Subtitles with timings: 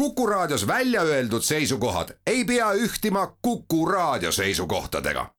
[0.00, 5.30] Kuku Raadios välja öeldud seisukohad ei pea ühtima Kuku Raadio seisukohtadega.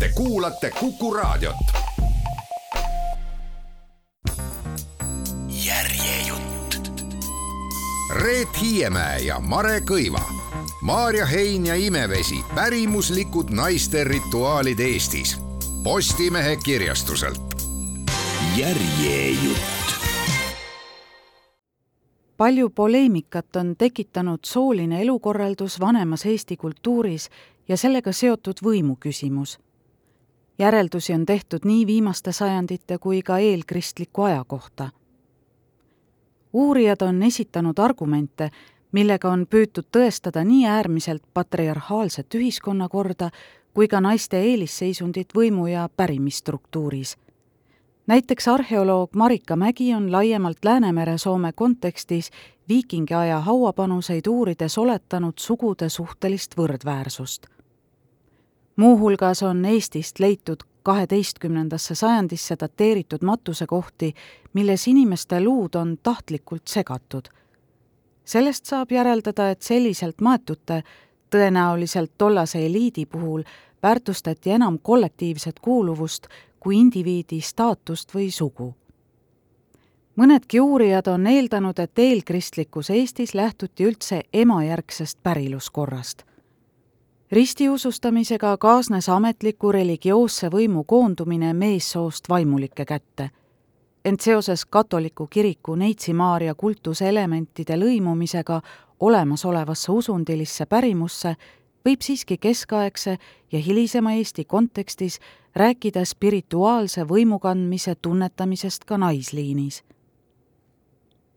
[0.00, 1.56] Te kuulate Kuku Raadiot.
[5.48, 7.02] järjejutt.
[8.14, 10.22] Reet Hiiemäe ja Mare Kõiva,
[10.80, 15.36] Maarja Hein ja Imevesi, pärimuslikud naiste rituaalid Eestis.
[15.82, 17.54] Postimehe kirjastuselt.
[18.56, 19.95] järjejutt
[22.36, 27.30] palju poleemikat on tekitanud sooline elukorraldus vanemas Eesti kultuuris
[27.68, 29.58] ja sellega seotud võimu küsimus.
[30.58, 34.90] järeldusi on tehtud nii viimaste sajandite kui ka eelkristliku aja kohta.
[36.52, 38.50] uurijad on esitanud argumente,
[38.92, 43.30] millega on püütud tõestada nii äärmiselt patriarhaalset ühiskonnakorda
[43.74, 47.16] kui ka naiste eelisseisundit võimu- ja pärimisstruktuuris
[48.06, 52.30] näiteks arheoloog Marika Mägi on laiemalt Läänemere-Soome kontekstis
[52.68, 57.46] viikingiaja hauapanuseid uurides oletanud sugude suhtelist võrdväärsust.
[58.76, 64.14] muuhulgas on Eestist leitud kaheteistkümnendasse sajandisse dateeritud matusekohti,
[64.52, 67.28] milles inimeste luud on tahtlikult segatud.
[68.24, 70.82] sellest saab järeldada, et selliselt maetute,
[71.30, 73.42] tõenäoliselt tollase eliidi puhul
[73.82, 76.26] väärtustati enam kollektiivset kuuluvust
[76.60, 78.74] kui indiviidi staatust või sugu.
[80.16, 86.22] mõnedki uurijad on eeldanud, et eelkristlikus Eestis lähtuti üldse emajärgsest päriluskorrast.
[87.30, 93.30] ristiusustamisega kaasnes ametliku religioosse võimu koondumine meessoost vaimulike kätte
[94.06, 98.60] ent seoses katoliku kiriku Neitsi Maarja kultuse elementide lõimumisega
[99.00, 101.34] olemasolevasse usundilisse pärimusse
[101.86, 103.16] võib siiski keskaegse
[103.52, 105.18] ja hilisema Eesti kontekstis
[105.56, 109.84] rääkida spirituaalse võimukandmise tunnetamisest ka naisliinis.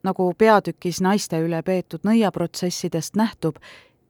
[0.03, 3.55] nagu peatükis naiste üle peetud nõiaprotsessidest nähtub,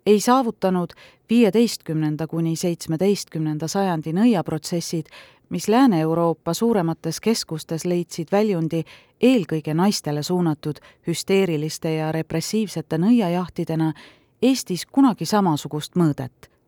[0.06, 0.94] ei saavutanud
[1.30, 5.06] viieteistkümnenda kuni seitsmeteistkümnenda sajandi nõiaprotsessid,
[5.50, 8.84] mis Lääne-Euroopa suuremates keskustes leidsid väljundi
[9.22, 10.78] eelkõige naistele suunatud
[11.08, 13.94] hüsteeriliste ja repressiivsete nõiajahtidena,
[14.42, 16.59] Eestis kunagi samasugust mõõdet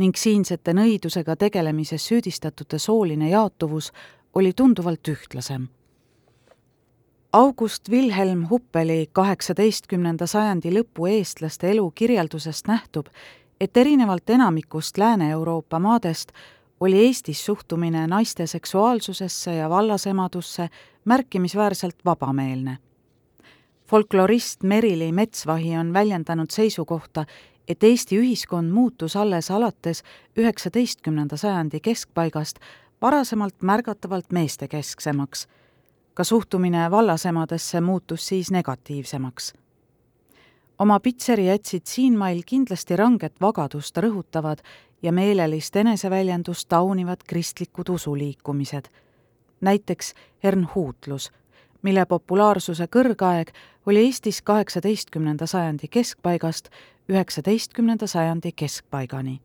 [0.00, 3.92] ning siinsete nõidusega tegelemises süüdistatute sooline jaotuvus
[4.34, 5.68] oli tunduvalt ühtlasem.
[7.32, 13.06] August Wilhelm Huppeli kaheksateistkümnenda sajandi lõpu eestlaste elu kirjeldusest nähtub,
[13.60, 16.32] et erinevalt enamikust Lääne-Euroopa maadest
[16.80, 20.68] oli Eestis suhtumine naiste seksuaalsusesse ja vallasemadusse
[21.04, 22.78] märkimisväärselt vabameelne
[23.90, 27.24] folklorist Merili Metsvahi on väljendanud seisukohta,
[27.70, 30.02] et Eesti ühiskond muutus alles alates
[30.36, 32.58] üheksateistkümnenda sajandi keskpaigast
[33.02, 35.48] varasemalt märgatavalt meestekesksemaks.
[36.14, 39.52] ka suhtumine vallasemadesse muutus siis negatiivsemaks.
[40.78, 44.58] oma pitseri jätsid siinmail kindlasti ranget vagadust rõhutavad
[45.02, 48.84] ja meelelist eneseväljendust taunivad kristlikud usuliikumised.
[49.60, 50.14] näiteks
[50.44, 51.30] hernhuutlus
[51.82, 53.52] mille populaarsuse kõrgaeg
[53.86, 56.68] oli Eestis kaheksateistkümnenda sajandi keskpaigast
[57.10, 59.40] üheksateistkümnenda sajandi keskpaigani.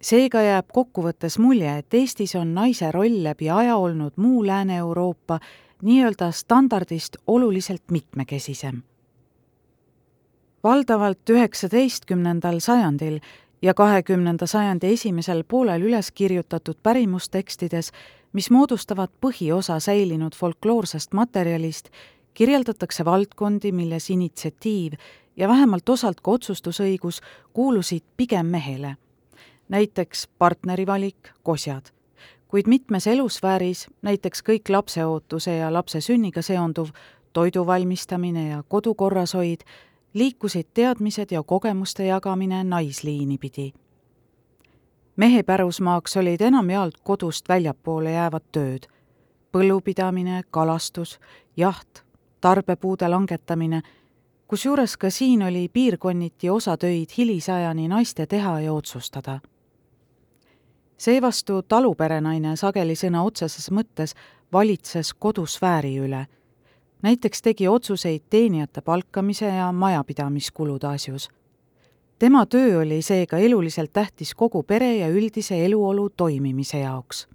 [0.00, 5.40] seega jääb kokkuvõttes mulje, et Eestis on naise roll läbi aja olnud muu Lääne-Euroopa
[5.82, 8.82] nii-öelda standardist oluliselt mitmekesisem.
[10.64, 13.20] valdavalt üheksateistkümnendal sajandil
[13.62, 17.92] ja kahekümnenda sajandi esimesel poolel üles kirjutatud pärimustekstides
[18.32, 21.90] mis moodustavad põhiosa säilinud folkloorsest materjalist,
[22.34, 24.94] kirjeldatakse valdkondi, milles initsiatiiv
[25.36, 27.20] ja vähemalt osalt ka otsustusõigus
[27.52, 28.96] kuulusid pigem mehele.
[29.68, 31.86] näiteks partneri valik, kosjad.
[32.48, 36.88] kuid mitmes elusfääris, näiteks kõik lapseootuse ja lapse sünniga seonduv,
[37.32, 39.60] toidu valmistamine ja kodu korrashoid,
[40.14, 43.72] liikusid teadmised ja kogemuste jagamine naisliini pidi
[45.20, 48.86] mehe pärusmaaks olid enamjaolt kodust väljapoole jäävad tööd.
[49.52, 51.18] põllupidamine, kalastus,
[51.56, 52.02] jaht,
[52.40, 53.82] tarbepuude langetamine,
[54.50, 59.40] kusjuures ka siin oli piirkonniti osa töid hilisajani naiste teha ja otsustada.
[60.98, 64.16] seevastu taluperenaine sageli sõna otseses mõttes
[64.52, 66.26] valitses kodusfääri üle.
[67.02, 71.30] näiteks tegi otsuseid teenijate palkamise ja majapidamiskulude asjus
[72.18, 77.28] tema töö oli seega eluliselt tähtis kogu pere ja üldise eluolu toimimise jaoks.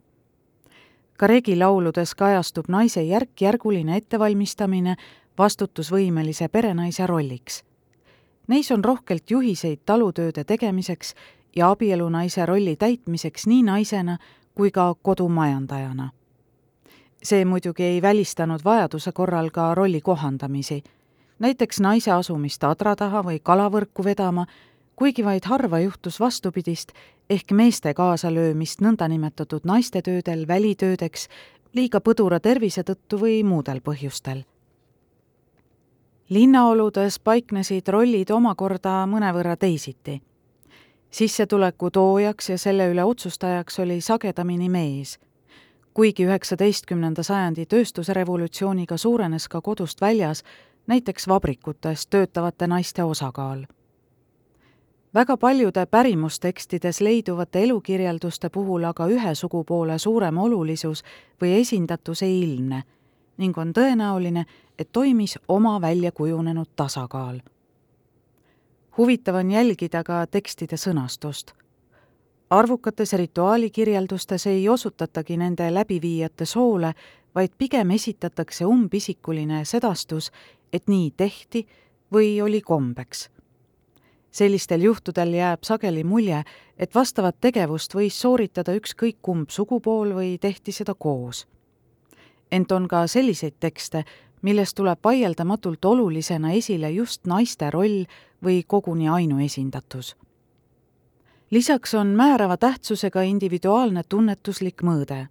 [1.18, 4.96] ka regilauludes kajastub naise järk-järguline ettevalmistamine
[5.38, 7.64] vastutusvõimelise perenaise rolliks.
[8.48, 11.16] Neis on rohkelt juhiseid talutööde tegemiseks
[11.56, 14.18] ja abielunaise rolli täitmiseks nii naisena
[14.56, 16.12] kui ka kodumajandajana.
[17.24, 20.84] see muidugi ei välistanud vajaduse korral ka rolli kohandamisi
[21.40, 24.46] näiteks naise asumist adra taha või kalavõrku vedama,
[24.96, 26.92] kuigi vaid harva juhtus vastupidist,
[27.30, 31.28] ehk meeste kaasalöömist nõndanimetatud naistetöödel välitöödeks
[31.74, 34.46] liiga põdura tervise tõttu või muudel põhjustel.
[36.30, 40.22] Linnaoludes paiknesid rollid omakorda mõnevõrra teisiti.
[41.10, 45.20] sissetuleku toojaks ja selle üle otsustajaks oli sagedamini mees
[45.96, 50.44] kuigi üheksateistkümnenda sajandi tööstusrevolutsiooniga suurenes ka kodust väljas,
[50.88, 53.66] näiteks vabrikutes töötavate naiste osakaal.
[55.14, 61.04] väga paljude pärimustekstides leiduvate elukirjelduste puhul aga ühe sugupoole suurem olulisus
[61.42, 62.84] või esindatus ei ilmne
[63.38, 64.46] ning on tõenäoline,
[64.80, 67.40] et toimis oma välja kujunenud tasakaal.
[68.98, 71.54] huvitav on jälgida ka tekstide sõnastust
[72.50, 76.94] arvukates rituaalikirjeldustes ei osutatagi nende läbiviijate soole,
[77.36, 80.32] vaid pigem esitatakse umbisikuline sedastus,
[80.74, 81.68] et nii tehti
[82.14, 83.30] või oli kombeks.
[84.36, 86.44] sellistel juhtudel jääb sageli mulje,
[86.78, 91.48] et vastavat tegevust võis sooritada ükskõik kumb sugupool või tehti seda koos.
[92.52, 94.04] ent on ka selliseid tekste,
[94.42, 98.06] milles tuleb vaieldamatult olulisena esile just naiste roll
[98.44, 100.16] või koguni ainuesindatus
[101.52, 105.28] lisaks on määrava tähtsusega individuaalne tunnetuslik mõõde.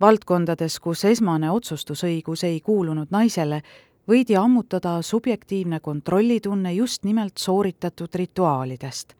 [0.00, 3.62] valdkondades, kus esmane otsustusõigus ei kuulunud naisele,
[4.08, 9.14] võidi ammutada subjektiivne kontrollitunne just nimelt sooritatud rituaalidest.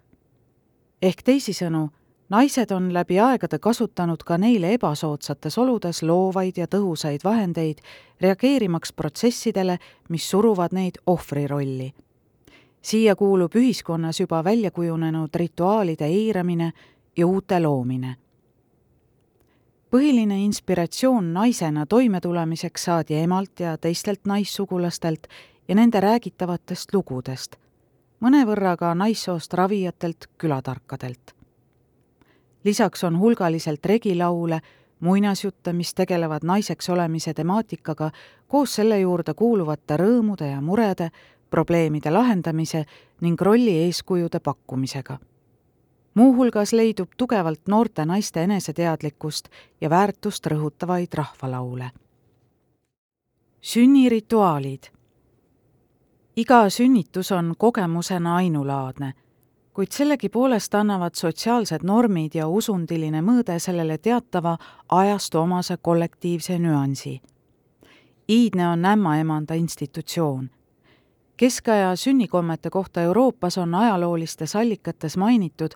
[1.02, 1.90] ehk teisisõnu,
[2.30, 7.82] naised on läbi aegade kasutanud ka neile ebasoodsates oludes loovaid ja tõhusaid vahendeid,
[8.20, 9.78] reageerimaks protsessidele,
[10.08, 11.92] mis suruvad neid ohvri rolli
[12.82, 16.72] siia kuulub ühiskonnas juba välja kujunenud rituaalide eiramine
[17.16, 18.16] ja uute loomine.
[19.90, 25.26] põhiline inspiratsioon naisena toimetulemiseks saadi emalt ja teistelt naissugulastelt
[25.68, 27.56] ja nende räägitavatest lugudest,
[28.20, 31.39] mõnevõrra ka naissoost ravijatelt külatarkadelt.
[32.64, 34.60] Lisaks on hulgaliselt regilaule,
[35.00, 38.10] muinasjutte, mis tegelevad naiseks olemise temaatikaga
[38.48, 41.10] koos selle juurde kuuluvate rõõmude ja murede,
[41.50, 42.84] probleemide lahendamise
[43.20, 45.18] ning rolli eeskujude pakkumisega.
[46.14, 49.48] muuhulgas leidub tugevalt noorte naiste eneseteadlikkust
[49.80, 51.90] ja väärtust rõhutavaid rahvalaule.
[53.60, 54.82] sünnirituaalid.
[56.36, 59.12] iga sünnitus on kogemusena ainulaadne,
[59.72, 64.56] kuid sellegipoolest annavad sotsiaalsed normid ja usundiline mõõde sellele teatava
[64.88, 67.20] ajastu omase kollektiivse nüansi.
[68.28, 70.50] iidne on ämmaemanda institutsioon
[71.40, 75.70] keskaja sünnikommete kohta Euroopas on ajaloolistes allikates mainitud,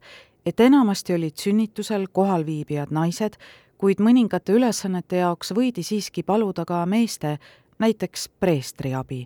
[0.46, 3.38] et enamasti olid sünnitusel kohalviibijad naised,
[3.78, 7.38] kuid mõningate ülesannete jaoks võidi siiski paluda ka meeste,
[7.78, 9.22] näiteks preestri abi.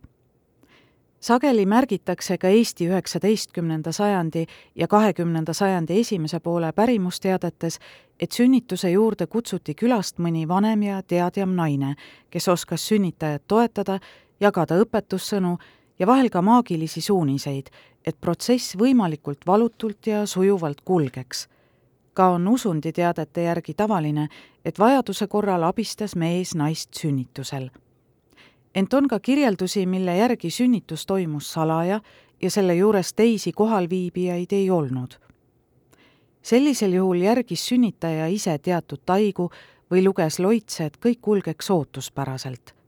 [1.21, 7.79] Sageli märgitakse ka Eesti üheksateistkümnenda sajandi ja kahekümnenda sajandi esimese poole pärimusteadetes,
[8.21, 11.95] et sünnituse juurde kutsuti külast mõni vanem ja teadjam naine,
[12.31, 13.99] kes oskas sünnitajat toetada,
[14.41, 15.57] jagada õpetussõnu
[15.99, 17.71] ja vahel ka maagilisi suuniseid,
[18.07, 21.49] et protsess võimalikult valutult ja sujuvalt kulgeks.
[22.19, 24.29] ka on usunditeadete järgi tavaline,
[24.65, 27.71] et vajaduse korral abistas mees naist sünnitusel.
[28.75, 32.01] Ent on ka kirjeldusi, mille järgi sünnitus toimus salaja
[32.43, 35.15] ja selle juures teisi kohalviibijaid ei olnud.
[36.43, 39.51] sellisel juhul järgis sünnitaja ise teatud taigu
[39.91, 42.79] või luges loitse, et kõik kulgeks ootuspäraselt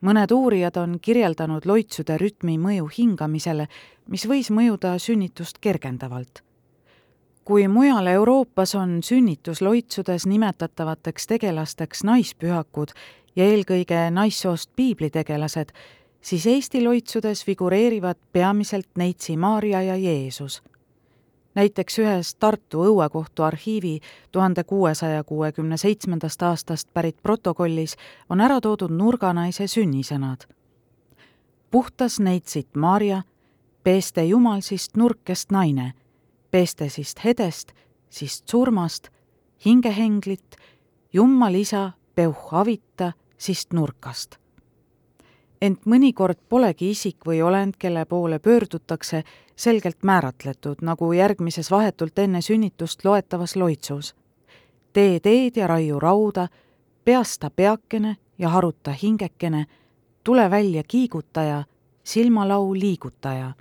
[0.00, 3.66] mõned uurijad on kirjeldanud loitsude rütmi mõju hingamisele,
[4.08, 6.42] mis võis mõjuda sünnitust kergendavalt.
[7.44, 12.92] kui mujal Euroopas on sünnitusloitsudes nimetatavateks tegelasteks naispühakud
[13.36, 15.72] ja eelkõige naissoost piiblitegelased,
[16.20, 20.62] siis Eesti loitsudes figureerivad peamiselt neitsi Maarja ja Jeesus
[21.54, 24.00] näiteks ühes Tartu õuekohtu arhiivi
[24.32, 27.96] tuhande kuuesaja kuuekümne seitsmendast aastast pärit protokollis
[28.28, 30.46] on ära toodud nurganaise sünnisõnad.
[31.70, 33.22] puhtas neitsit Maarja,
[33.82, 35.92] peeste jumal sist nurkest naine,
[36.50, 37.72] peeste sist hedest,
[38.08, 39.08] sist surmast,
[39.64, 40.56] hingehenglit,
[41.12, 44.36] jummal isa peuh avita sist nurkast
[45.60, 49.22] ent mõnikord polegi isik või olend, kelle poole pöördutakse,
[49.56, 54.14] selgelt määratletud, nagu järgmises vahetult enne sünnitust loetavas loitsus.
[54.92, 56.48] tee teed ja raiu rauda,
[57.04, 59.66] peasta peakene ja haruta hingekene,
[60.24, 61.64] tule välja kiigutaja,
[62.04, 63.52] silmalau liigutaja.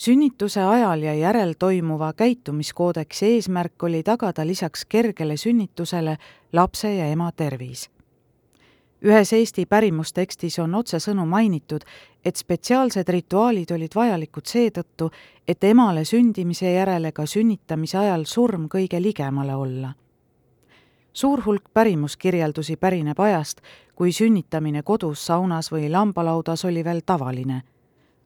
[0.00, 6.16] Sünnituse ajal ja järel toimuva käitumiskoodeksi eesmärk oli tagada lisaks kergele sünnitusele
[6.52, 7.90] lapse ja ema tervis
[9.02, 11.84] ühes Eesti pärimustekstis on otsesõnu mainitud,
[12.24, 15.10] et spetsiaalsed rituaalid olid vajalikud seetõttu,
[15.48, 19.94] et emale sündimise järel ega sünnitamise ajal surm kõige ligemale olla.
[21.12, 23.60] suur hulk pärimuskirjeldusi pärineb ajast,
[23.94, 27.62] kui sünnitamine kodus, saunas või lambalaudas oli veel tavaline.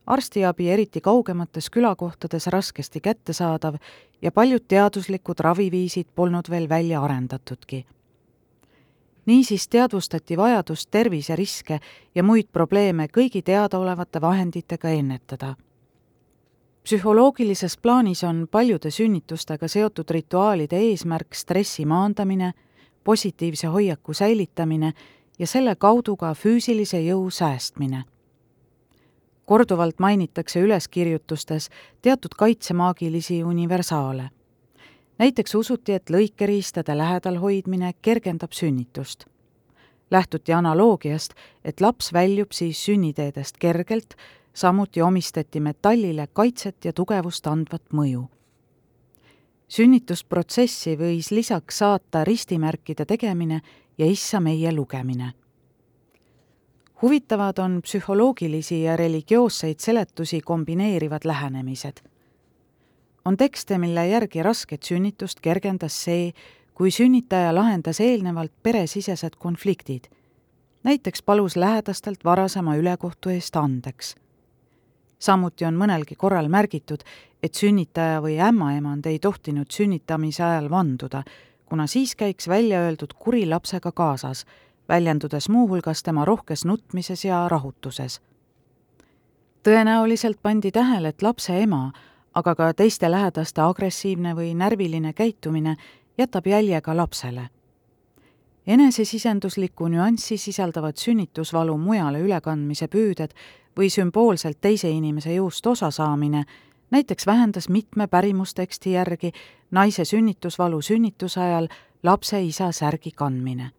[0.06, 3.74] Arstiabi, eriti kaugemates külakohtades, raskesti kättesaadav
[4.22, 7.84] ja paljud teaduslikud raviviisid polnud veel välja arendatudki
[9.26, 11.80] niisiis teadvustati vajadust terviseriske
[12.14, 15.54] ja muid probleeme kõigi teadaolevate vahenditega ennetada.
[16.84, 22.52] psühholoogilises plaanis on paljude sünnitustega seotud rituaalide eesmärk stressi maandamine,
[23.04, 24.92] positiivse hoiaku säilitamine
[25.38, 28.04] ja selle kaudu ka füüsilise jõu säästmine.
[29.44, 31.68] Korduvalt mainitakse üleskirjutustes
[32.02, 34.30] teatud kaitsemaagilisi universaale
[35.22, 39.24] näiteks usuti, et lõikeriistade lähedal hoidmine kergendab sünnitust.
[40.10, 41.32] lähtuti analoogiast,
[41.64, 44.14] et laps väljub siis sünniteedest kergelt,
[44.54, 48.24] samuti omistati metallile kaitset ja tugevust andvat mõju.
[49.68, 53.60] sünnitusprotsessi võis lisaks saata ristimärkide tegemine
[53.98, 55.32] ja issa meie lugemine
[57.02, 62.02] huvitavad on psühholoogilisi ja religioosseid seletusi kombineerivad lähenemised
[63.24, 66.32] on tekste, mille järgi rasket sünnitust kergendas see,
[66.74, 70.04] kui sünnitaja lahendas eelnevalt peresisesed konfliktid.
[70.82, 74.14] näiteks palus lähedastelt varasema ülekohtu eest andeks.
[75.18, 77.02] samuti on mõnelgi korral märgitud,
[77.42, 81.22] et sünnitaja või ämmaemand ei tohtinud sünnitamise ajal vanduda,
[81.66, 84.46] kuna siis käiks välja öeldud kuri lapsega kaasas,
[84.92, 88.20] väljendudes muuhulgas tema rohkes nutmises ja rahutuses.
[89.62, 91.92] tõenäoliselt pandi tähele, et lapse ema
[92.34, 95.76] aga ka teiste lähedaste agressiivne või närviline käitumine
[96.18, 97.48] jätab jälje ka lapsele.
[98.66, 103.32] enesesisenduslikku nüanssi sisaldavad sünnitusvalu mujale ülekandmise püüded
[103.76, 106.44] või sümboolselt teise inimese jõust osasaamine
[106.90, 109.32] näiteks vähendas mitme pärimusteksti järgi
[109.70, 111.68] naise sünnitusvalu sünnituse ajal
[112.02, 113.70] lapse isa särgi kandmine.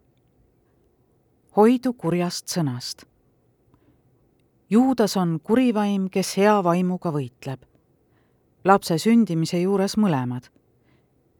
[1.58, 3.04] Hoidu kurjast sõnast.
[4.70, 7.62] Juudas on kurivaim, kes hea vaimuga võitleb
[8.64, 10.48] lapse sündimise juures mõlemad.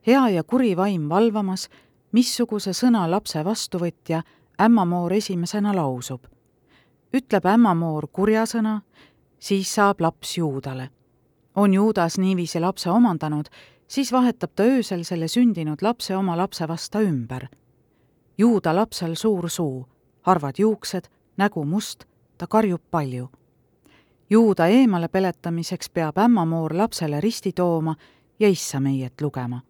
[0.06, 1.68] hea ja kuri vaim valvamas,
[2.12, 4.22] missuguse sõna lapse vastuvõtja
[4.60, 6.26] ämmamoor esimesena lausub.
[7.14, 8.80] ütleb ämmamoor kurja sõna,
[9.38, 10.90] siis saab laps Juudale.
[11.54, 13.48] on Juudas niiviisi lapse omandanud,
[13.88, 17.48] siis vahetab ta öösel selle sündinud lapse oma lapse vasta ümber.
[18.38, 19.86] Juuda lapsel suur suu,
[20.24, 22.04] harvad juuksed, nägu must,
[22.38, 23.28] ta karjub palju
[24.30, 27.94] juuda eemale peletamiseks peab ämmamoor lapsele risti tooma
[28.38, 29.60] ja issa meiet lugema.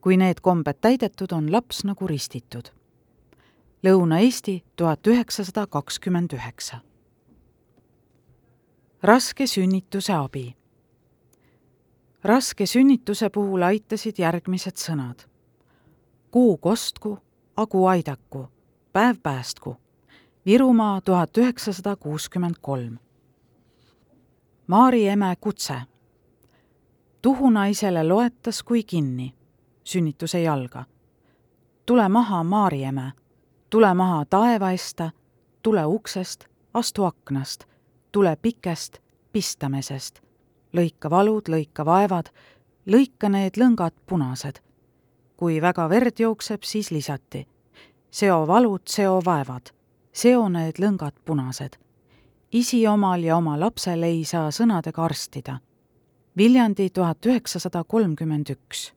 [0.00, 2.68] kui need kombed täidetud, on laps nagu ristitud.
[3.82, 6.76] Lõuna-Eesti tuhat üheksasada kakskümmend üheksa.
[9.02, 10.56] raske sünnituse abi.
[12.24, 15.26] raske sünnituse puhul aitasid järgmised sõnad.
[16.30, 17.18] kuu kostku,
[17.56, 18.48] agu aidaku,
[18.96, 19.76] päev päästku.
[20.46, 22.98] Virumaa tuhat üheksasada kuuskümmend kolm
[24.66, 25.74] Maari eme kutse.
[27.22, 29.34] tuhunaisele loetas kui kinni,
[29.84, 30.84] sünnituse jalga.
[31.86, 33.12] tule maha, Maari eme,
[33.70, 35.10] tule maha taevaesta,
[35.62, 37.64] tule uksest, astu aknast,
[38.12, 38.98] tule pikest
[39.32, 40.20] pistamesest.
[40.76, 42.26] lõika valud, lõika vaevad,
[42.86, 44.60] lõika need lõngad punased.
[45.36, 47.55] kui väga verd jookseb, siis lisati.
[48.16, 49.74] Seo valud, seo vaevad,
[50.12, 51.76] seo need lõngad punased
[52.52, 55.58] isi omal ja oma lapsel ei saa sõnadega arstida.
[56.36, 58.92] Viljandi tuhat üheksasada kolmkümmend üks.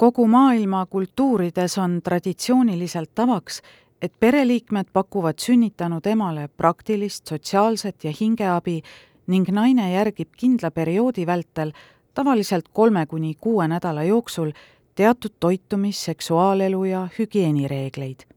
[0.00, 3.62] kogu maailma kultuurides on traditsiooniliselt tavaks,
[4.02, 8.82] et pereliikmed pakuvad sünnitanud emale praktilist, sotsiaalset ja hingeabi
[9.26, 11.72] ning naine järgib kindla perioodi vältel,
[12.14, 14.52] tavaliselt kolme kuni kuue nädala jooksul,
[14.94, 18.30] teatud toitumis-, seksuaalelu ja hügieenireegleid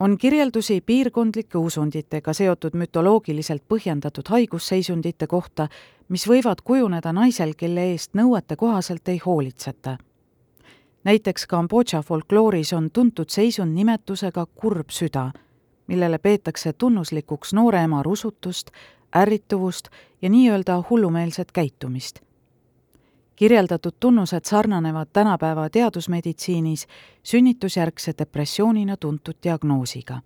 [0.00, 5.68] on kirjeldusi piirkondlike usunditega seotud mütoloogiliselt põhjendatud haigusseisundite kohta,
[6.08, 9.98] mis võivad kujuneda naisel, kelle eest nõuete kohaselt ei hoolitseta.
[11.04, 15.32] näiteks Kambodža folklooris on tuntud seisund nimetusega kurb süda,
[15.86, 18.70] millele peetakse tunnuslikuks noore ema rusutust,
[19.16, 19.88] ärrituvust
[20.22, 22.20] ja nii-öelda hullumeelset käitumist
[23.40, 26.86] kirjeldatud tunnused sarnanevad tänapäeva teadusmeditsiinis
[27.22, 30.20] sünnitusjärgse depressioonina tuntud diagnoosiga.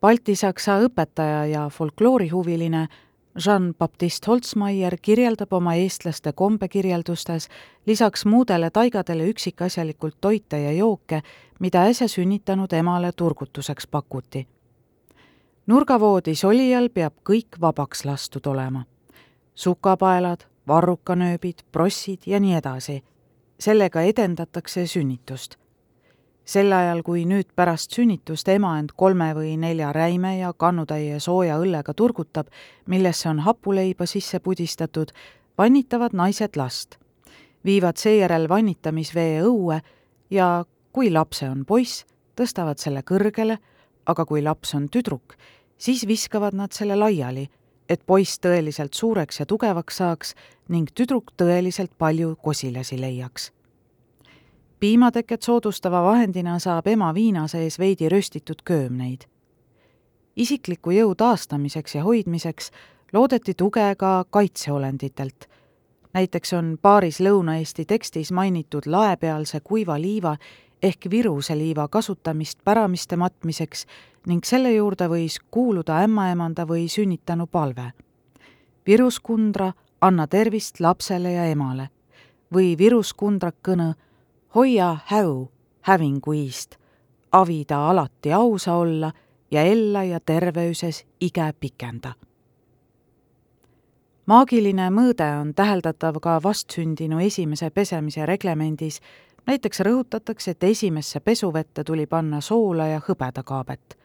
[0.00, 2.88] Balti-Saksa õpetaja ja folkloorihuviline
[3.46, 7.48] Jean-Baptiste Holzmeier kirjeldab oma eestlaste kombekirjeldustes
[7.86, 11.22] lisaks muudele taigadele üksikasjalikult toite ja jooke,
[11.60, 14.46] mida äsja sünnitanud emale turgutuseks pakuti.
[15.66, 18.84] nurgavoodis olijal peab kõik vabaks lastud olema.
[19.54, 23.02] sukapaelad, varrukanööbid, prossid ja nii edasi.
[23.58, 25.58] sellega edendatakse sünnitust
[26.48, 31.58] sel ajal, kui nüüd pärast sünnitust ema end kolme või nelja räime ja kannutäie sooja
[31.60, 32.48] õllega turgutab,
[32.88, 35.12] millesse on hapuleiba sisse pudistatud,
[35.58, 36.96] vannitavad naised last.
[37.64, 39.80] viivad seejärel vannitamisvee õue
[40.30, 42.06] ja kui lapse on poiss,
[42.38, 43.58] tõstavad selle kõrgele,
[44.06, 45.34] aga kui laps on tüdruk,
[45.76, 47.48] siis viskavad nad selle laiali,
[47.88, 50.34] et poiss tõeliselt suureks ja tugevaks saaks
[50.68, 53.52] ning tüdruk tõeliselt palju kosilasi leiaks
[54.80, 59.26] piimateket soodustava vahendina saab ema viina sees veidi röstitud köömneid.
[60.36, 62.70] isikliku jõu taastamiseks ja hoidmiseks
[63.12, 65.48] loodeti tuge ka kaitseolenditelt.
[66.14, 70.36] näiteks on paaris Lõuna-Eesti tekstis mainitud laepealse kuiva liiva
[70.82, 73.86] ehk viruse liiva kasutamist päramiste matmiseks
[74.26, 77.92] ning selle juurde võis kuuluda ämmaemanda või sünnitanu palve.
[78.86, 81.88] viruskundra, anna tervist lapsele ja emale
[82.54, 83.94] või viruskundrak kõne
[84.54, 86.76] hoia häu hävinguist,
[87.32, 89.12] avida alati ausa olla
[89.50, 92.12] ja ella ja terveyses ige pikenda.
[94.26, 99.00] maagiline mõõde on täheldatav ka vastsündinu esimese pesemise reglemendis,
[99.48, 103.98] näiteks rõhutatakse, et esimesse pesuvette tuli panna soola ja hõbedakaabet.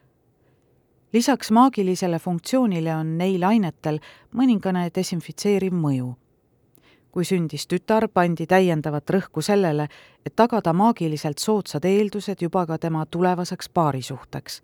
[1.13, 3.99] lisaks maagilisele funktsioonile on neil ainetel
[4.33, 6.15] mõningane desinfitseeriv mõju
[7.13, 9.85] kui sündis tütar, pandi täiendavat rõhku sellele,
[10.25, 14.61] et tagada maagiliselt soodsad eeldused juba ka tema tulevaseks paarisuhteks.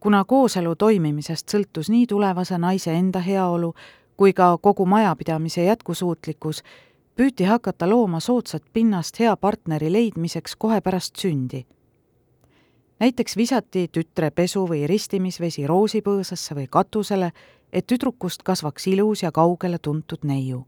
[0.00, 3.74] kuna kooselu toimimisest sõltus nii tulevase naise enda heaolu
[4.16, 6.62] kui ka kogu majapidamise jätkusuutlikkus,
[7.16, 11.66] püüti hakata looma soodsat pinnast hea partneri leidmiseks kohe pärast sündi.
[13.00, 17.32] näiteks visati tütre pesu- või ristimisvesi roosipõõsasse või katusele,
[17.72, 20.66] et tüdrukust kasvaks ilus ja kaugele tuntud neiu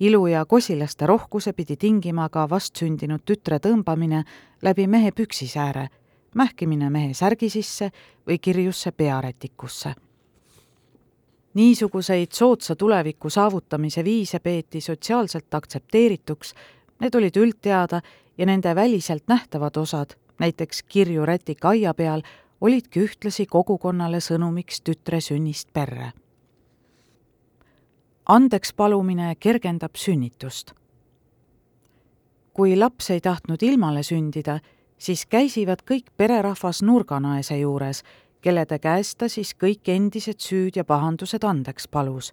[0.00, 4.24] ilu ja kosilaste rohkuse pidi tingima ka vastsündinud tütre tõmbamine
[4.62, 5.88] läbi mehe püksisääre,
[6.34, 7.90] mähkimine mehe särgi sisse
[8.26, 9.94] või kirjusse pearätikusse.
[11.54, 16.54] Niisuguseid soodsa tuleviku saavutamise viise peeti sotsiaalselt aktsepteerituks,
[17.00, 18.00] need olid üldteada
[18.38, 22.22] ja nende väliselt nähtavad osad, näiteks kirju rätika aia peal,
[22.60, 26.12] olidki ühtlasi kogukonnale sõnumiks tütre sünnist perre
[28.26, 30.72] andeks palumine kergendab sünnitust.
[32.54, 34.60] kui laps ei tahtnud ilmale sündida,
[34.98, 38.04] siis käisivad kõik pererahvas nurganaese juures,
[38.44, 42.32] kellede käest ta siis kõik endised süüd ja pahandused andeks palus.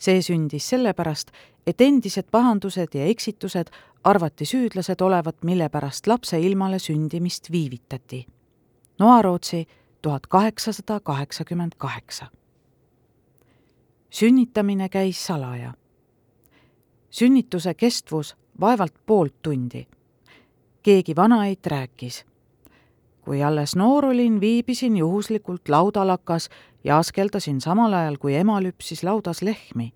[0.00, 1.30] see sündis sellepärast,
[1.66, 3.68] et endised pahandused ja eksitused
[4.04, 8.26] arvati süüdlased olevat, mille pärast lapse ilmale sündimist viivitati.
[8.98, 9.66] Noarootsi
[10.02, 12.26] tuhat kaheksasada kaheksakümmend kaheksa
[14.10, 15.72] sünnitamine käis salaja.
[17.10, 19.86] sünnituse kestvus vaevalt poolt tundi.
[20.82, 22.26] keegi vanaeit rääkis.
[23.20, 26.48] Kui alles noor olin, viibisin juhuslikult laudalakas
[26.84, 29.92] ja askeldasin samal ajal, kui ema lüpsis laudas lehmi.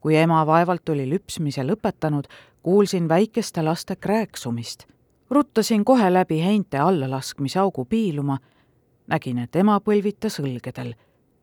[0.00, 2.24] kui ema vaevalt oli lüpsmise lõpetanud,
[2.62, 4.86] kuulsin väikeste laste krääksumist.
[5.30, 8.38] ruttasin kohe läbi heinte allalaskmise augu piiluma,
[9.06, 10.94] nägin, et ema põlvitas õlgedel.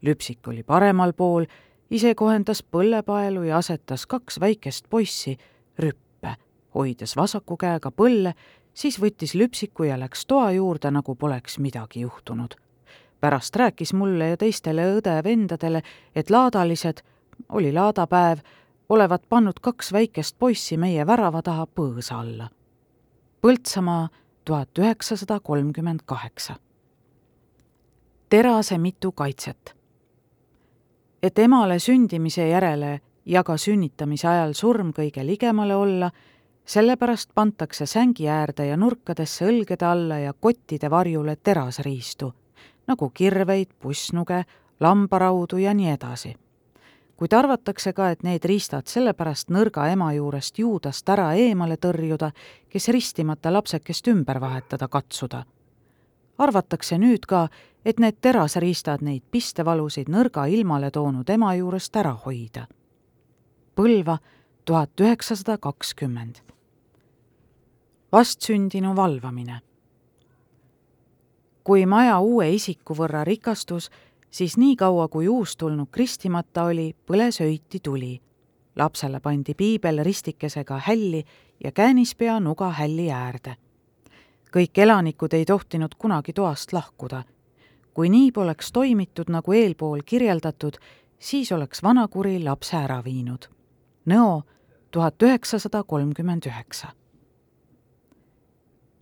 [0.01, 1.45] lüpsik oli paremal pool
[1.91, 5.37] ise kohendas põllepaelu ja asetas kaks väikest poissi
[5.79, 6.35] rüppe,
[6.75, 8.33] hoides vasaku käega põlle,
[8.73, 12.55] siis võttis lüpsiku ja läks toa juurde, nagu poleks midagi juhtunud.
[13.21, 15.81] pärast rääkis mulle ja teistele õde-vendadele,
[16.15, 17.03] et laadalised,
[17.49, 18.39] oli laadapäev,
[18.89, 22.49] olevat pannud kaks väikest poissi meie värava taha põõsa alla.
[23.41, 24.09] Põltsamaa
[24.45, 26.55] tuhat üheksasada kolmkümmend kaheksa.
[28.29, 29.81] terase mitu kaitset
[31.23, 36.09] et emale sündimise järele ja ka sünnitamise ajal surm kõige ligemale olla,
[36.65, 42.33] sellepärast pantakse sängi äärde ja nurkadesse õlgede alla ja kottide varjule terasriistu,
[42.87, 44.43] nagu kirveid, pussnuge,
[44.79, 46.35] lambaraudu ja nii edasi.
[47.21, 52.31] kuid arvatakse ka, et need riistad sellepärast nõrga ema juurest juudast ära eemale tõrjuda,
[52.69, 55.43] kes ristimata lapsekest ümber vahetada katsuda.
[56.37, 57.49] arvatakse nüüd ka,
[57.85, 62.67] et need terasriistad neid pistevalusid nõrga ilmale toonud ema juurest ära hoida.
[63.75, 64.17] Põlva
[64.65, 66.35] tuhat üheksasada kakskümmend.
[68.11, 69.59] vastsündinu valvamine.
[71.63, 73.89] kui maja uue isiku võrra rikastus,
[74.31, 78.21] siis niikaua, kui uustulnuk ristimata oli, põles öiti tuli.
[78.75, 81.23] lapsele pandi piibel ristikesega hälli
[81.63, 83.55] ja käänispea nuga hälli äärde.
[84.57, 87.23] kõik elanikud ei tohtinud kunagi toast lahkuda.
[87.93, 90.77] kui nii poleks toimitud, nagu eelpool kirjeldatud,
[91.19, 93.60] siis oleks vanakuri lapse ära viinud.
[94.05, 94.43] Nõo
[94.91, 96.93] tuhat üheksasada kolmkümmend üheksa.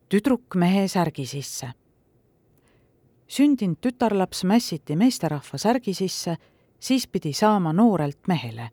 [0.09, 1.73] tüdruk mehe särgi sisse
[3.29, 6.35] sündinud tütarlaps mässiti meesterahva särgi sisse,
[6.79, 8.69] siis pidi saama noorelt mehele.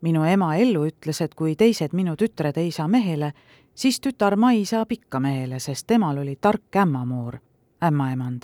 [0.00, 3.32] minu ema Ellu ütles, et kui teised minu tütred ei saa mehele,
[3.74, 7.38] siis tütar Mai saab ikka mehele, sest temal oli tark ämmamoor,
[7.84, 8.42] ämmaemand.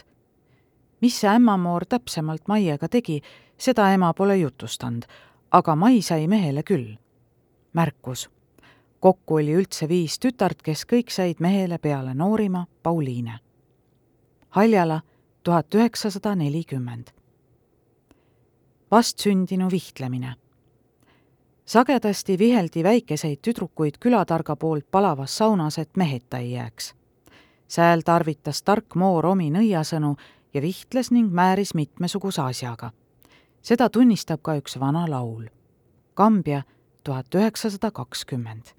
[1.00, 3.20] mis see ämmamoor täpsemalt Maiega tegi,
[3.58, 5.04] seda ema pole jutustanud,
[5.50, 6.98] aga Mai sai mehele küll.
[7.72, 8.30] märkus.
[9.00, 13.38] kokku oli üldse viis tütart, kes kõik said mehele peale noorima Pauliine.
[14.50, 15.00] Haljala
[15.42, 17.08] tuhat üheksasada nelikümmend.
[18.90, 20.34] vastsündinu vihtlemine.
[21.64, 26.94] sagedasti viheldi väikeseid tüdrukuid külatarga poolt palavas saunas, et meheta ei jääks.
[27.68, 30.16] sääl tarvitas tark moor omi nõiasõnu
[30.54, 32.90] ja vihtles ning määris mitmesuguse asjaga.
[33.62, 35.48] Seda tunnistab ka üks vana laul.
[36.14, 36.62] Kambja
[37.04, 38.74] tuhat üheksasada kakskümmend.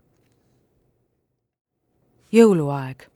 [2.32, 3.12] jõuluaeg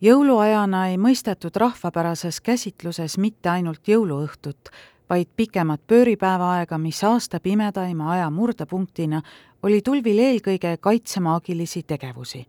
[0.00, 4.70] jõuluajana ei mõistetud rahvapärases käsitluses mitte ainult jõuluõhtut,
[5.10, 9.22] vaid pikemat pööripäeva aega, mis aasta pimedaima aja murdepunktina
[9.62, 12.46] oli tulvil eelkõige kaitsemaagilisi tegevusi.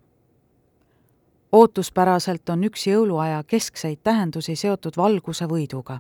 [1.52, 6.00] ootuspäraselt on üks jõuluaja keskseid tähendusi seotud valguse võiduga.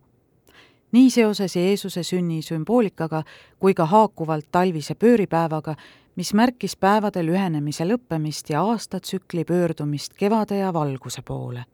[0.91, 3.23] Nii seoses Jeesuse sünni sümboolikaga
[3.59, 5.75] kui ka haakuvalt talvise pööripäevaga,
[6.15, 11.65] mis märkis päevade lühenemise lõppemist ja aastatsükli pöördumist kevade ja valguse poole.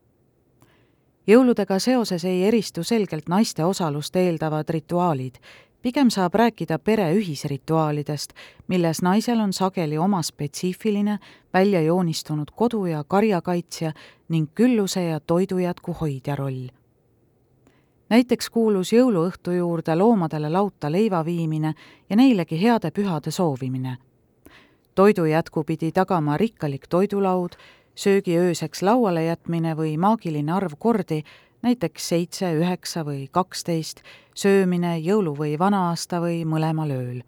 [1.28, 5.38] jõuludega seoses ei eristu selgelt naiste osalust eeldavad rituaalid,
[5.82, 8.34] pigem saab rääkida pere ühisrituaalidest,
[8.68, 11.20] milles naisel on sageli oma spetsiifiline,
[11.54, 13.94] välja joonistunud kodu- ja karjakaitsja
[14.30, 16.83] ning külluse ja toidujätku hoidja roll
[18.14, 21.74] näiteks kuulus jõuluõhtu juurde loomadele lauta leiva viimine
[22.10, 23.98] ja neilegi heade pühade soovimine
[24.96, 27.56] toidu jätku pidi tagama rikkalik toidulaud,
[27.96, 31.24] söögi ööseks lauale jätmine või maagiline arv kordi,
[31.64, 34.04] näiteks seitse, üheksa või kaksteist,
[34.36, 37.24] söömine jõulu- või vana-aasta või mõlemal ööl.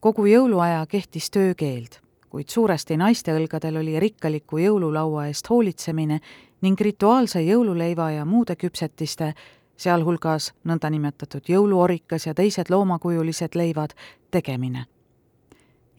[0.00, 6.20] kogu jõuluaja kehtis töökeeld, kuid suuresti naiste õlgadel oli rikkaliku jõululaua eest hoolitsemine
[6.60, 9.32] ning rituaalse jõululeiva ja muude küpsetiste,
[9.76, 13.94] sealhulgas nõndanimetatud jõuluorikas ja teised loomakujulised leivad,
[14.30, 14.86] tegemine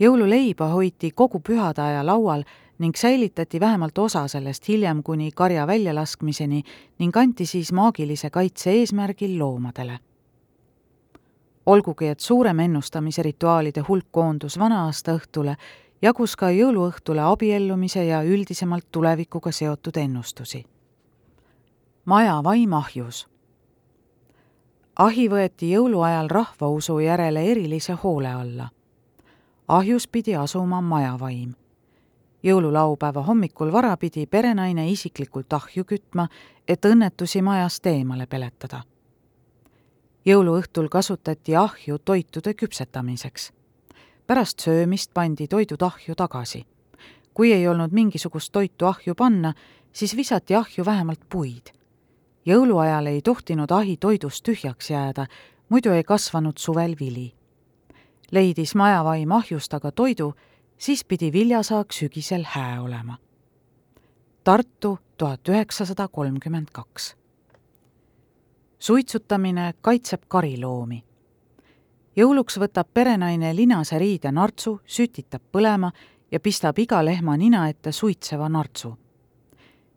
[0.02, 2.44] jõululeiba hoiti kogu pühade aja laual
[2.82, 6.64] ning säilitati vähemalt osa sellest hiljem kuni karja väljalaskmiseni
[7.00, 10.00] ning anti siis maagilise kaitse eesmärgil loomadele.
[11.66, 15.56] olgugi, et suurem ennustamise rituaalide hulk koondus vana-aasta õhtule,
[16.02, 20.66] jagus ka jõuluõhtule abiellumise ja üldisemalt tulevikuga seotud ennustusi.
[22.06, 23.28] maja vaim ahjus.
[24.96, 28.70] ahi võeti jõuluajal rahvausu järele erilise hoole alla
[29.72, 31.54] ahjus pidi asuma majavaim.
[32.44, 36.28] jõululaupäeva hommikul vara pidi perenaine isiklikult ahju kütma,
[36.68, 38.84] et õnnetusi majast eemale peletada.
[40.26, 43.54] jõuluõhtul kasutati ahju toitude küpsetamiseks.
[44.32, 46.66] Pärast söömist pandi toidud ahju tagasi.
[47.34, 49.54] kui ei olnud mingisugust toitu ahju panna,
[49.94, 51.76] siis visati ahju vähemalt puid.
[52.46, 55.28] jõuluajal ei tohtinud ahi toidust tühjaks jääda,
[55.70, 57.34] muidu ei kasvanud suvel vili
[58.32, 60.34] leidis majavaim ahjust aga toidu,
[60.78, 63.18] siis pidi viljasaak sügisel hää olema.
[64.44, 67.16] Tartu tuhat üheksasada kolmkümmend kaks.
[68.80, 71.04] suitsutamine kaitseb kariloomi.
[72.16, 75.92] Jõuluks võtab perenaine linase riide nartsu, sütitab põlema
[76.32, 78.98] ja pistab iga lehma nina ette suitseva nartsu.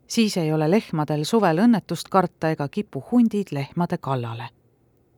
[0.07, 4.49] siis ei ole lehmadel suvel õnnetust karta ega kipu hundid lehmade kallale.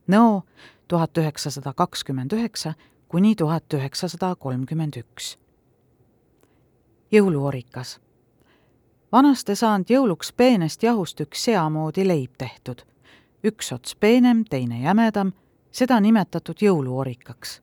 [0.07, 0.43] Nõo
[0.87, 2.73] tuhat üheksasada kakskümmend üheksa
[3.07, 5.37] kuni tuhat üheksasada kolmkümmend üks.
[7.11, 7.99] jõuluorikas.
[9.11, 12.81] vanasti saanud jõuluks peenest jahust üks sea moodi leib tehtud.
[13.43, 15.33] üks ots peenem, teine jämedam,
[15.71, 17.61] seda nimetatud jõuluorikaks.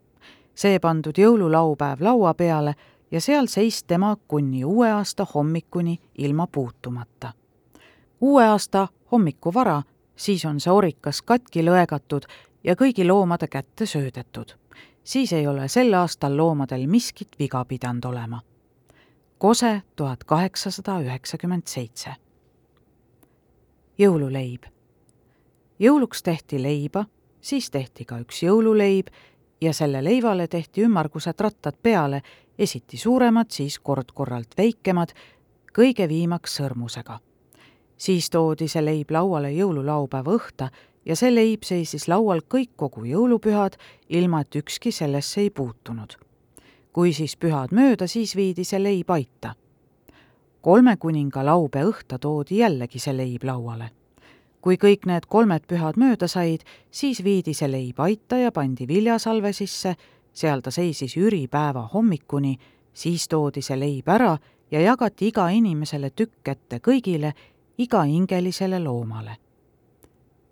[0.55, 2.75] see pandud jõululaupäev laua peale
[3.11, 7.33] ja seal seis tema kuni uue aasta hommikuni ilma puutumata.
[8.21, 9.83] uue aasta hommikuvara,
[10.17, 12.27] siis on see orikas katki lõegatud
[12.65, 14.55] ja kõigi loomade kätte söödetud
[15.05, 18.41] siis ei ole sel aastal loomadel miskit viga pidanud olema.
[19.39, 22.15] Kose tuhat kaheksasada üheksakümmend seitse.
[23.99, 24.63] jõululeib.
[25.79, 27.05] jõuluks tehti leiba,
[27.45, 29.11] siis tehti ka üks jõululeib
[29.61, 32.23] ja selle leivale tehti ümmargused rattad peale,
[32.59, 35.13] esiti suuremad, siis kord-korralt väikemad,
[35.77, 37.21] kõige viimaks sõrmusega.
[37.97, 40.69] siis toodi see leib lauale jõululaupäeva õhta
[41.05, 43.77] ja see leib seisis laual kõik kogu jõulupühad,
[44.09, 46.17] ilma et ükski sellesse ei puutunud.
[46.93, 49.55] kui siis pühad mööda, siis viidi see leib aita.
[50.61, 53.91] kolme kuninga laupäeva õhta toodi jällegi see leib lauale
[54.65, 59.53] kui kõik need kolmed pühad mööda said, siis viidi see leib aita ja pandi viljasalve
[59.53, 59.93] sisse,
[60.33, 62.55] seal ta seisis üripäeva hommikuni,
[62.97, 64.33] siis toodi see leib ära
[64.73, 67.35] ja jagati iga inimesele tükk ette kõigile,
[67.77, 69.37] iga hingelisele loomale.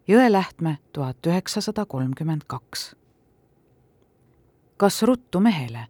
[0.09, 2.93] Jõelähtme tuhat üheksasada kolmkümmend kaks.
[4.77, 5.87] kas ruttu mehele?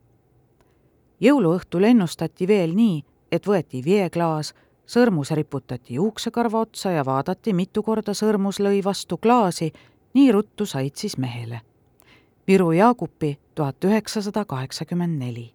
[1.20, 4.54] jõuluõhtul ennustati veel nii, et võeti veeklaas
[4.87, 9.73] sõrmus riputati juuksekarva otsa ja vaadati, mitu korda sõrmus lõi vastu klaasi,
[10.14, 11.61] nii ruttu said siis mehele.
[12.47, 15.53] Viru Jaagupi tuhat üheksasada kaheksakümmend neli.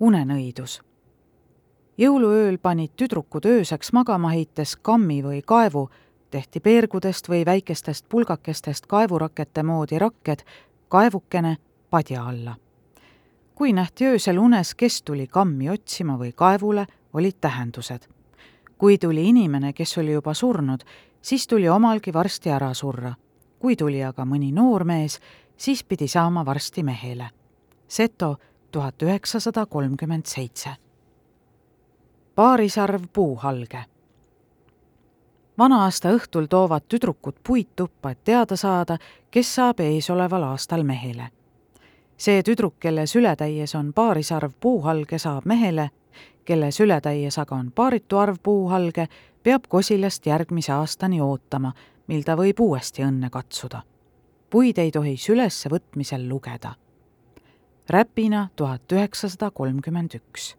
[0.00, 0.80] unenõidus.
[1.98, 5.90] jõuluööl panid tüdrukud ööseks magama heites kammi või kaevu,
[6.30, 10.44] tehti peergudest või väikestest pulgakestest kaevurakete moodi rakked,
[10.88, 11.56] kaevukene
[11.90, 12.56] padja alla
[13.56, 18.08] kui nähti öösel unes, kes tuli kammi otsima või kaevule, olid tähendused.
[18.78, 20.80] kui tuli inimene, kes oli juba surnud,
[21.22, 23.14] siis tuli omalgi varsti ära surra.
[23.58, 25.20] kui tuli aga mõni noormees,
[25.56, 27.30] siis pidi saama varsti mehele.
[27.88, 28.36] Seto
[28.70, 30.70] tuhat üheksasada kolmkümmend seitse.
[32.34, 33.84] paarisarv puuhalge
[35.58, 38.98] vana-aasta õhtul toovad tüdrukud puid tuppa, et teada saada,
[39.30, 41.30] kes saab eesoleval aastal mehele.
[42.16, 45.90] See tüdruk, kelle sületäies on paarisarv puuhalge, saab mehele
[46.46, 49.08] kelle sületäies aga on paaritu arv puuhalge,
[49.42, 51.72] peab kosilast järgmise aastani ootama,
[52.06, 53.82] mil ta võib uuesti õnne katsuda.
[54.50, 56.74] puid ei tohi sülesse võtmisel lugeda.
[57.90, 60.56] Räpina tuhat üheksasada kolmkümmend üks.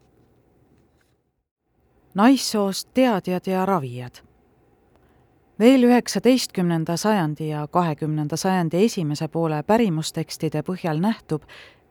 [2.13, 4.26] naissoost teadjad ja ravijad
[5.59, 11.43] veel üheksateistkümnenda sajandi ja kahekümnenda sajandi esimese poole pärimustekstide põhjal nähtub,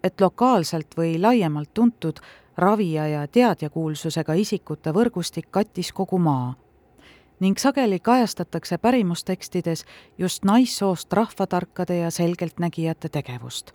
[0.05, 2.21] et lokaalselt või laiemalt tuntud
[2.57, 6.55] ravija ja teadjakuulsusega isikute võrgustik kattis kogu maa
[7.41, 9.85] ning sageli kajastatakse pärimustekstides
[10.19, 13.73] just naissoost rahvatarkade ja selgeltnägijate tegevust.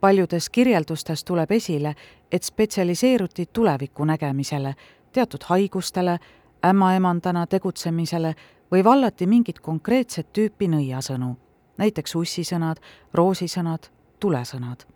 [0.00, 1.94] paljudes kirjeldustes tuleb esile,
[2.32, 4.74] et spetsialiseeruti tuleviku nägemisele,
[5.12, 6.18] teatud haigustele,
[6.64, 8.34] ämmaemandana tegutsemisele
[8.72, 11.34] või vallati mingit konkreetset tüüpi nõiasõnu,
[11.78, 12.80] näiteks ussisõnad,
[13.14, 14.86] roosisõnad, tulesõnad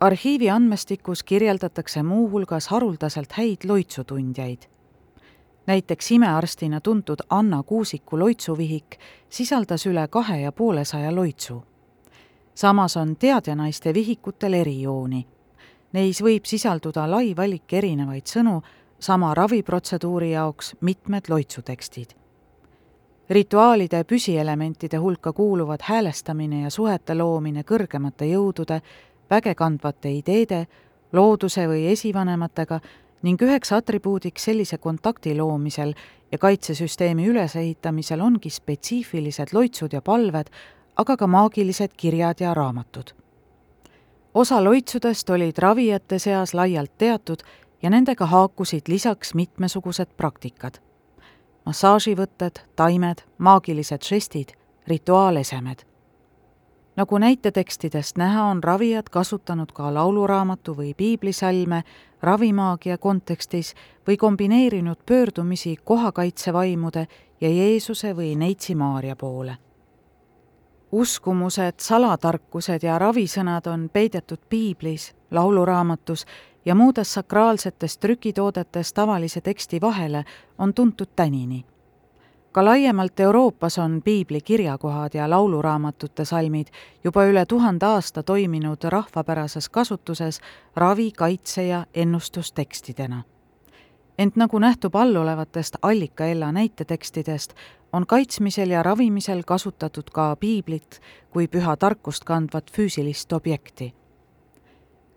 [0.00, 4.62] arhiivi andmestikus kirjeldatakse muuhulgas haruldaselt häid loitsutundjaid.
[5.66, 11.64] näiteks imearstina tuntud Anna Kuusiku loitsuvihik sisaldas üle kahe ja poole saja loitsu.
[12.54, 15.26] samas on teadjanaiste vihikutel erijooni.
[15.92, 18.62] Neis võib sisalduda lai valik erinevaid sõnu,
[19.00, 22.25] sama raviprotseduuri jaoks mitmed loitsutekstid
[23.30, 28.80] rituaalide püsielementide hulka kuuluvad häälestamine ja suhete loomine kõrgemate jõudude,
[29.30, 30.66] vägekandvate ideede,
[31.12, 32.80] looduse või esivanematega
[33.22, 35.94] ning üheks atribuudiks sellise kontakti loomisel
[36.32, 40.50] ja kaitsesüsteemi ülesehitamisel ongi spetsiifilised loitsud ja palved,
[40.96, 43.10] aga ka maagilised kirjad ja raamatud.
[44.34, 47.42] osa loitsudest olid ravijate seas laialt teatud
[47.82, 50.85] ja nendega haakusid lisaks mitmesugused praktikad.
[51.66, 54.54] Massaaživõtted, taimed, maagilised žestid,
[54.86, 55.84] rituaalesemed
[56.96, 61.82] nagu näitetekstidest näha, on ravijad kasutanud ka lauluraamatu või piiblisalme
[62.22, 63.74] ravimaagia kontekstis
[64.06, 67.06] või kombineerinud pöördumisi kohakaitsevaimude
[67.40, 69.56] ja Jeesuse või Neitsi Maarja poole.
[70.92, 76.26] uskumused, salatarkused ja ravisõnad on peidetud piiblis, lauluraamatus
[76.66, 80.24] ja muudes sakraalsetes trükitoodetes tavalise teksti vahele,
[80.58, 81.64] on tuntud tänini
[82.56, 86.66] ka laiemalt Euroopas on piibli kirjakohad ja lauluraamatute salmid
[87.04, 90.40] juba üle tuhande aasta toiminud rahvapärases kasutuses
[90.76, 93.22] ravi, kaitse ja ennustustekstidena.
[94.18, 97.54] ent nagu nähtub allolevatest allikaella näitetekstidest,
[97.92, 101.00] on kaitsmisel ja ravimisel kasutatud ka piiblit
[101.30, 103.94] kui püha tarkust kandvat füüsilist objekti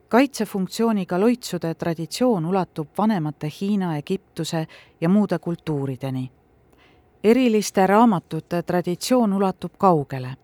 [0.09, 4.67] kaitsefunktsiooniga loitsude traditsioon ulatub vanemate Hiina, Egiptuse
[5.01, 6.31] ja muude kultuurideni
[7.23, 10.35] eriliste raamatute traditsioon ulatub kaugele.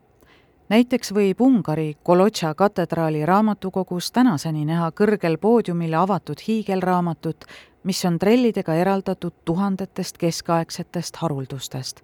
[0.70, 7.46] näiteks võib Ungari Kolotša katedraali raamatukogus tänaseni näha kõrgel poodiumil avatud hiigelraamatut,
[7.84, 12.02] mis on trellidega eraldatud tuhandetest keskaegsetest haruldustest.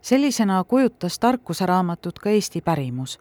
[0.00, 3.18] sellisena kujutas tarkuseraamatud ka Eesti pärimus.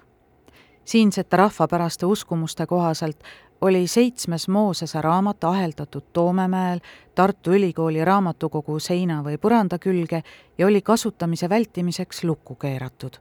[0.85, 3.23] Siinsete rahvapäraste uskumuste kohaselt
[3.61, 6.79] oli seitsmes Moosese raamat aheldatud Toomemäel
[7.15, 10.23] Tartu Ülikooli raamatukogu seina või põranda külge
[10.57, 13.17] ja oli kasutamise vältimiseks lukku keeratud.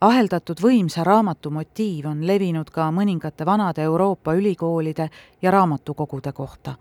[0.00, 5.10] aheldatud võimsa raamatu motiiv on levinud ka mõningate vanade Euroopa ülikoolide
[5.42, 6.74] ja raamatukogude kohta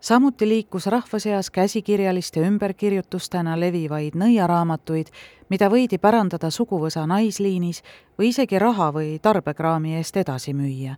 [0.00, 5.10] samuti liikus rahva seas käsikirjaliste ümberkirjutustena levivaid nõiaraamatuid,
[5.48, 7.82] mida võidi pärandada suguvõsa naisliinis
[8.18, 10.96] või isegi raha või tarbekraami eest edasi müüa.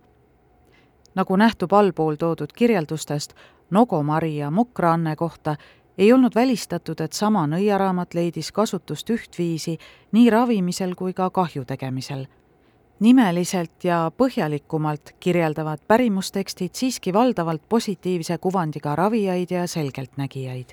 [1.15, 3.33] nagu nähtub allpool toodud kirjeldustest
[3.71, 5.55] Nogomari ja Mokra-Anne kohta,
[5.97, 9.77] ei olnud välistatud, et sama nõiaraamat leidis kasutust ühtviisi
[10.11, 12.25] nii ravimisel kui ka kahju tegemisel
[12.99, 20.69] nimeliselt ja põhjalikumalt kirjeldavad pärimustekstid siiski valdavalt positiivse kuvandiga ravijaid ja selgeltnägijaid.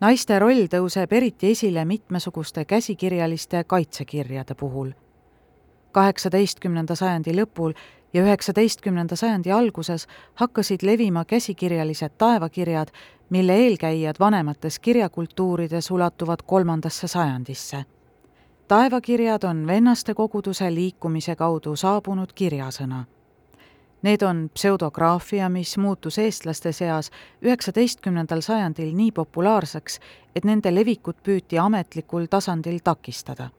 [0.00, 4.90] naiste roll tõuseb eriti esile mitmesuguste käsikirjaliste kaitsekirjade puhul.
[5.92, 7.72] kaheksateistkümnenda sajandi lõpul
[8.12, 12.88] ja üheksateistkümnenda sajandi alguses hakkasid levima käsikirjalised taevakirjad,
[13.30, 17.84] mille eelkäijad vanemates kirjakultuurides ulatuvad kolmandasse sajandisse
[18.68, 23.04] taevakirjad on vennaste koguduse liikumise kaudu saabunud kirjasõna.
[24.02, 27.10] Need on pseudograafia, mis muutus eestlaste seas
[27.42, 30.00] üheksateistkümnendal sajandil nii populaarseks,
[30.36, 33.50] et nende levikut püüti ametlikul tasandil takistada.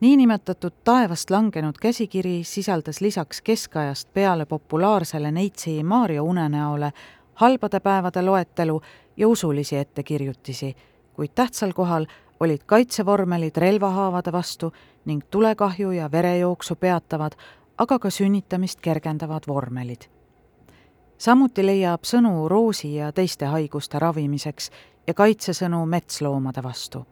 [0.00, 6.92] niinimetatud taevast langenud käsikiri sisaldas lisaks keskajast peale populaarsele Neitsi Maarja unenäole
[7.34, 8.80] halbade päevade loetelu
[9.16, 10.76] ja usulisi ettekirjutisi,
[11.12, 12.06] kuid tähtsal kohal
[12.40, 14.72] olid kaitsevormelid relvahaavade vastu
[15.04, 17.32] ning tulekahju ja verejooksu peatavad,
[17.78, 20.02] aga ka sünnitamist kergendavad vormelid.
[21.18, 24.70] samuti leiab sõnu roosi ja teiste haiguste ravimiseks
[25.06, 27.06] ja kaitsesõnu metsloomade vastu.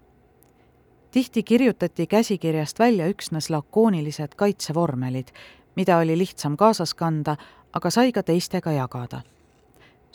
[1.11, 5.29] tihti kirjutati käsikirjast välja üksnes lakoonilised kaitsevormelid,
[5.77, 7.37] mida oli lihtsam kaasas kanda,
[7.73, 9.23] aga sai ka teistega jagada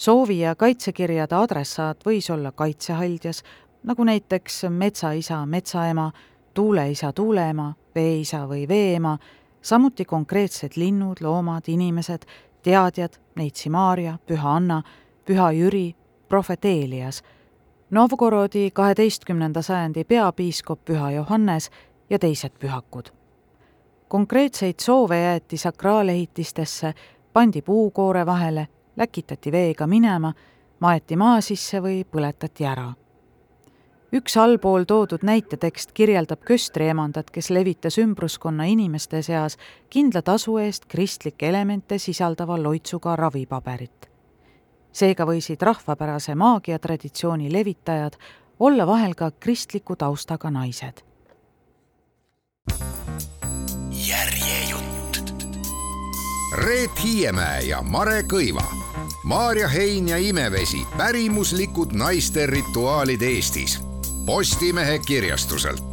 [0.01, 3.43] soovija kaitsekirjade adressaat võis olla kaitsehaldjas
[3.83, 6.11] nagu näiteks metsaisa, metsaema,
[6.53, 9.17] tuuleisa, tuuleema, veeisa või veeema,
[9.61, 12.25] samuti konkreetsed linnud, loomad, inimesed,
[12.63, 14.83] teadjad, neitsi Maarja, Püha Anna,
[15.25, 15.95] Püha Jüri,
[16.29, 17.23] prohvet Eelias,
[17.91, 21.71] Novgorodi kaheteistkümnenda sajandi peapiiskop Püha Johannes
[22.09, 23.11] ja teised pühakud.
[24.07, 26.93] konkreetseid soove jäeti sakraalehitistesse,
[27.33, 30.33] pandi puukoore vahele, läkitati veega minema,
[30.79, 32.91] maeti maa sisse või põletati ära
[34.13, 39.57] üks allpool toodud näitetekst kirjeldab köstriemandat, kes levitas ümbruskonna inimeste seas
[39.89, 44.09] kindla tasu eest kristlikke elemente sisaldava loitsuga ravipaberit.
[44.91, 48.17] seega võisid rahvapärase maagiatraditsiooni levitajad
[48.59, 51.01] olla vahel ka kristliku taustaga naised.
[54.07, 55.33] järjejutt.
[56.57, 58.65] Reet Hiiemäe ja Mare Kõiva
[59.23, 63.90] Maarja Hein ja Imevesi pärimuslikud naiste rituaalid Eestis
[64.25, 65.83] Postimehe kirjastuselt.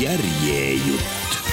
[0.00, 1.51] järjejutt